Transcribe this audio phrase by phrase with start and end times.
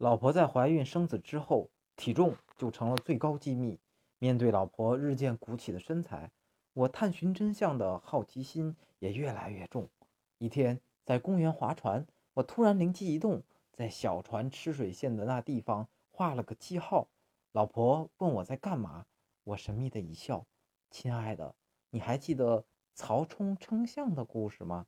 [0.00, 3.78] 老婆在怀孕生子之后体重就成了最高机密。
[4.18, 6.30] 面对老婆日渐鼓起的身材
[6.72, 9.90] 我探寻真相的好奇心也越来越重。
[10.38, 13.42] 一天在公园划船我突然灵机一动
[13.74, 17.08] 在小船吃水线的那地方画了个记号。
[17.52, 19.04] 老婆问我在干嘛
[19.44, 20.46] 我神秘的一笑
[20.90, 21.54] 亲爱的
[21.90, 22.64] 你还记得
[22.94, 24.86] 曹冲称象的故事吗？